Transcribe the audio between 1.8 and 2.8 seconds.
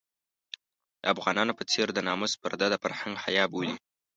د ناموس پرده د